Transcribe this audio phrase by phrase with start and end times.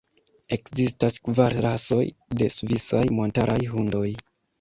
[0.55, 2.05] Ekzistas kvar rasoj
[2.39, 4.07] de svisaj montaraj hundoj.